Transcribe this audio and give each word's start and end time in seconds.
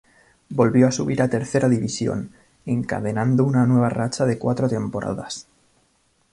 Volvió 0.49 0.87
a 0.87 0.91
subir 0.91 1.21
a 1.21 1.27
Tercera 1.29 1.69
División, 1.69 2.31
encadenando 2.65 3.43
una 3.45 3.67
nueva 3.67 3.87
racha 3.89 4.25
de 4.25 4.39
cuatro 4.39 4.67
temporadas. 4.67 5.45